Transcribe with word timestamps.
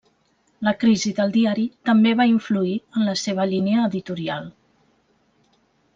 La 0.67 0.71
crisi 0.83 1.11
del 1.19 1.33
diari 1.35 1.65
també 1.89 2.15
va 2.21 2.27
influir 2.31 2.73
en 2.79 3.07
la 3.11 3.15
seva 3.27 3.49
línia 3.53 3.87
editorial. 3.91 4.49